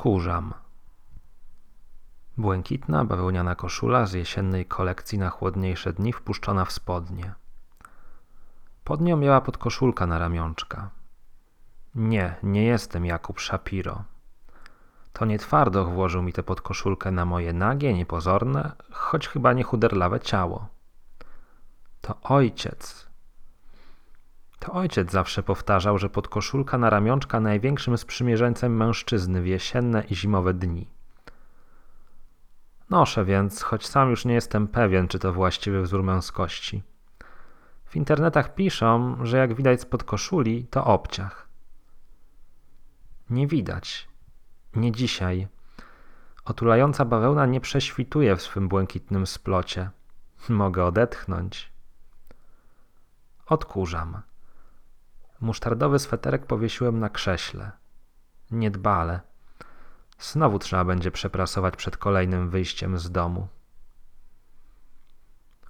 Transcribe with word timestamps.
Odkurzam. 0.00 0.54
Błękitna, 2.36 3.04
bawełniana 3.04 3.54
koszula 3.54 4.06
z 4.06 4.12
jesiennej 4.12 4.66
kolekcji 4.66 5.18
na 5.18 5.30
chłodniejsze 5.30 5.92
dni 5.92 6.12
wpuszczona 6.12 6.64
w 6.64 6.72
spodnie. 6.72 7.34
Pod 8.84 9.00
nią 9.00 9.16
miała 9.16 9.40
podkoszulka 9.40 10.06
na 10.06 10.18
ramionczka. 10.18 10.90
Nie, 11.94 12.36
nie 12.42 12.64
jestem 12.64 13.04
Jakub 13.04 13.40
Shapiro. 13.40 14.04
To 15.12 15.24
nie 15.24 15.38
twardoch 15.38 15.90
włożył 15.90 16.22
mi 16.22 16.32
tę 16.32 16.42
podkoszulkę 16.42 17.10
na 17.10 17.24
moje 17.24 17.52
nagie, 17.52 17.94
niepozorne, 17.94 18.72
choć 18.90 19.28
chyba 19.28 19.52
nie 19.52 19.62
chuderlawe 19.62 20.20
ciało. 20.20 20.68
To 22.00 22.20
ojciec. 22.22 23.09
To 24.60 24.72
ojciec 24.72 25.10
zawsze 25.10 25.42
powtarzał, 25.42 25.98
że 25.98 26.10
podkoszulka 26.10 26.78
na 26.78 26.90
ramionczka 26.90 27.40
największym 27.40 27.98
sprzymierzeńcem 27.98 28.76
mężczyzny 28.76 29.42
w 29.42 29.46
jesienne 29.46 30.04
i 30.10 30.16
zimowe 30.16 30.54
dni. 30.54 30.86
Noszę 32.90 33.24
więc, 33.24 33.62
choć 33.62 33.86
sam 33.86 34.10
już 34.10 34.24
nie 34.24 34.34
jestem 34.34 34.68
pewien, 34.68 35.08
czy 35.08 35.18
to 35.18 35.32
właściwy 35.32 35.82
wzór 35.82 36.02
męskości. 36.02 36.82
W 37.84 37.96
internetach 37.96 38.54
piszą, 38.54 39.16
że 39.26 39.36
jak 39.36 39.54
widać 39.54 39.80
spod 39.80 40.04
koszuli, 40.04 40.66
to 40.66 40.84
obciach. 40.84 41.48
Nie 43.30 43.46
widać. 43.46 44.08
Nie 44.76 44.92
dzisiaj. 44.92 45.48
Otulająca 46.44 47.04
bawełna 47.04 47.46
nie 47.46 47.60
prześwituje 47.60 48.36
w 48.36 48.42
swym 48.42 48.68
błękitnym 48.68 49.26
splocie. 49.26 49.90
Mogę 50.48 50.84
odetchnąć. 50.84 51.72
Odkurzam. 53.46 54.22
Musztardowy 55.40 55.98
sweterek 55.98 56.46
powiesiłem 56.46 57.00
na 57.00 57.08
krześle. 57.10 57.72
Niedbale. 58.50 59.20
Znowu 60.18 60.58
trzeba 60.58 60.84
będzie 60.84 61.10
przeprasować 61.10 61.76
przed 61.76 61.96
kolejnym 61.96 62.50
wyjściem 62.50 62.98
z 62.98 63.10
domu. 63.10 63.48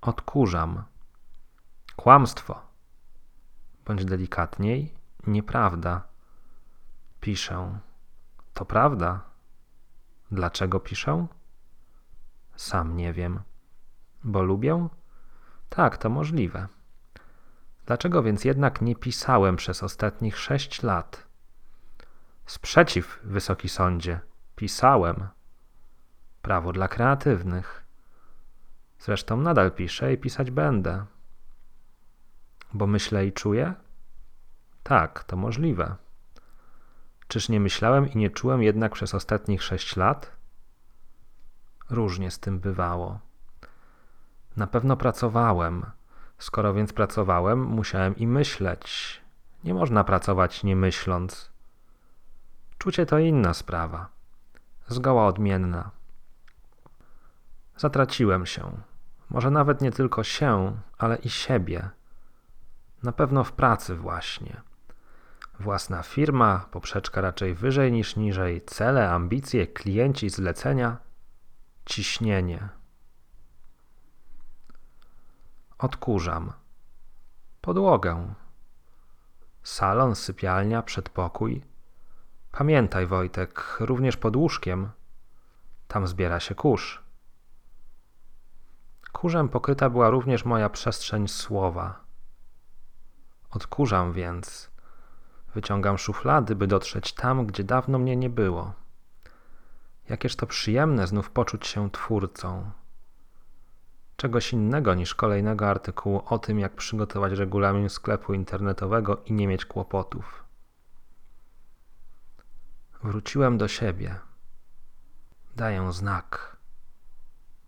Odkurzam. 0.00 0.84
Kłamstwo. 1.96 2.60
Bądź 3.84 4.04
delikatniej, 4.04 4.94
nieprawda. 5.26 6.02
Piszę. 7.20 7.78
To 8.54 8.64
prawda. 8.64 9.20
Dlaczego 10.30 10.80
piszę? 10.80 11.26
Sam 12.56 12.96
nie 12.96 13.12
wiem. 13.12 13.40
Bo 14.24 14.42
lubię? 14.42 14.88
Tak, 15.68 15.96
to 15.98 16.10
możliwe. 16.10 16.68
Dlaczego 17.86 18.22
więc 18.22 18.44
jednak 18.44 18.82
nie 18.82 18.96
pisałem 18.96 19.56
przez 19.56 19.82
ostatnich 19.82 20.38
sześć 20.38 20.82
lat? 20.82 21.26
Sprzeciw, 22.46 23.20
wysoki 23.24 23.68
sądzie. 23.68 24.20
Pisałem. 24.56 25.28
Prawo 26.42 26.72
dla 26.72 26.88
kreatywnych. 26.88 27.84
Zresztą 28.98 29.36
nadal 29.36 29.72
piszę 29.72 30.12
i 30.12 30.18
pisać 30.18 30.50
będę. 30.50 31.04
Bo 32.72 32.86
myślę 32.86 33.26
i 33.26 33.32
czuję? 33.32 33.74
Tak, 34.82 35.24
to 35.24 35.36
możliwe. 35.36 35.96
Czyż 37.28 37.48
nie 37.48 37.60
myślałem 37.60 38.12
i 38.12 38.18
nie 38.18 38.30
czułem 38.30 38.62
jednak 38.62 38.92
przez 38.92 39.14
ostatnich 39.14 39.62
sześć 39.62 39.96
lat? 39.96 40.36
Różnie 41.90 42.30
z 42.30 42.38
tym 42.38 42.60
bywało. 42.60 43.20
Na 44.56 44.66
pewno 44.66 44.96
pracowałem. 44.96 45.86
Skoro 46.38 46.74
więc 46.74 46.92
pracowałem, 46.92 47.62
musiałem 47.62 48.16
i 48.16 48.26
myśleć. 48.26 49.20
Nie 49.64 49.74
można 49.74 50.04
pracować 50.04 50.64
nie 50.64 50.76
myśląc. 50.76 51.50
Czucie 52.78 53.06
to 53.06 53.18
inna 53.18 53.54
sprawa. 53.54 54.08
Zgoła 54.88 55.26
odmienna. 55.26 55.90
Zatraciłem 57.76 58.46
się. 58.46 58.72
Może 59.30 59.50
nawet 59.50 59.80
nie 59.80 59.92
tylko 59.92 60.24
się, 60.24 60.80
ale 60.98 61.16
i 61.16 61.30
siebie. 61.30 61.90
Na 63.02 63.12
pewno 63.12 63.44
w 63.44 63.52
pracy 63.52 63.94
właśnie. 63.94 64.60
Własna 65.60 66.02
firma, 66.02 66.66
poprzeczka 66.70 67.20
raczej 67.20 67.54
wyżej 67.54 67.92
niż 67.92 68.16
niżej, 68.16 68.62
cele, 68.62 69.10
ambicje, 69.10 69.66
klienci, 69.66 70.30
zlecenia, 70.30 70.96
ciśnienie. 71.86 72.68
Odkurzam. 75.78 76.52
Podłogę. 77.60 78.34
Salon, 79.62 80.14
sypialnia, 80.14 80.82
przedpokój. 80.82 81.64
Pamiętaj, 82.52 83.06
Wojtek, 83.06 83.76
również 83.80 84.16
pod 84.16 84.36
łóżkiem. 84.36 84.90
Tam 85.88 86.06
zbiera 86.06 86.40
się 86.40 86.54
kurz. 86.54 87.02
Kurzem 89.12 89.48
pokryta 89.48 89.90
była 89.90 90.10
również 90.10 90.44
moja 90.44 90.68
przestrzeń 90.68 91.28
słowa. 91.28 92.00
Odkurzam 93.50 94.12
więc 94.12 94.70
Wyciągam 95.54 95.98
szuflady, 95.98 96.56
by 96.56 96.66
dotrzeć 96.66 97.12
tam, 97.12 97.46
gdzie 97.46 97.64
dawno 97.64 97.98
mnie 97.98 98.16
nie 98.16 98.30
było. 98.30 98.72
Jakież 100.08 100.36
to 100.36 100.46
przyjemne 100.46 101.06
znów 101.06 101.30
poczuć 101.30 101.66
się 101.66 101.90
twórcą. 101.90 102.70
Czegoś 104.16 104.52
innego 104.52 104.94
niż 104.94 105.14
kolejnego 105.14 105.68
artykułu 105.68 106.22
o 106.26 106.38
tym, 106.38 106.58
jak 106.58 106.76
przygotować 106.76 107.32
regulamin 107.32 107.88
sklepu 107.88 108.34
internetowego 108.34 109.22
i 109.24 109.32
nie 109.32 109.48
mieć 109.48 109.64
kłopotów. 109.64 110.44
Wróciłem 113.02 113.58
do 113.58 113.68
siebie. 113.68 114.14
Daję 115.56 115.92
znak. 115.92 116.55